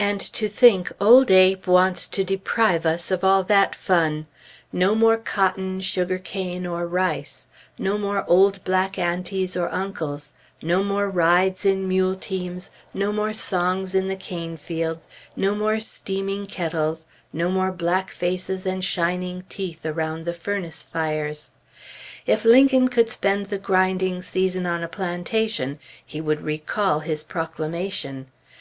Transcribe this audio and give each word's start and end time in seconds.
And 0.00 0.20
to 0.32 0.48
think 0.48 0.90
old 1.00 1.30
Abe 1.30 1.68
wants 1.68 2.08
to 2.08 2.24
deprive 2.24 2.84
us 2.84 3.12
of 3.12 3.22
all 3.22 3.44
that 3.44 3.72
fun! 3.76 4.26
No 4.72 4.96
more 4.96 5.16
cotton, 5.16 5.80
sugar 5.80 6.18
cane, 6.18 6.66
or 6.66 6.88
rice! 6.88 7.46
No 7.78 7.96
more 7.96 8.24
old 8.26 8.64
black 8.64 8.98
aunties 8.98 9.56
or 9.56 9.72
uncles! 9.72 10.34
No 10.60 10.82
more 10.82 11.08
rides 11.08 11.64
in 11.64 11.86
mule 11.86 12.16
teams, 12.16 12.72
no 12.92 13.12
more 13.12 13.32
songs 13.32 13.94
in 13.94 14.08
the 14.08 14.16
cane 14.16 14.56
field, 14.56 15.02
no 15.36 15.54
more 15.54 15.78
steaming 15.78 16.46
kettles, 16.46 17.06
no 17.32 17.48
more 17.48 17.70
black 17.70 18.10
faces 18.10 18.66
and 18.66 18.84
shining 18.84 19.44
teeth 19.48 19.86
around 19.86 20.24
the 20.24 20.34
furnace 20.34 20.82
fires! 20.82 21.50
If 22.26 22.44
Lincoln 22.44 22.88
could 22.88 23.08
spend 23.08 23.46
the 23.46 23.58
grinding 23.58 24.20
season 24.20 24.66
on 24.66 24.82
a 24.82 24.88
plantation, 24.88 25.78
he 26.04 26.20
would 26.20 26.42
recall 26.42 26.98
his 26.98 27.22
proclamation. 27.22 28.26